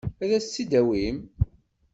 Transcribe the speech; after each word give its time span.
Ad 0.23 0.31
as-tt-id-tawim? 0.37 1.17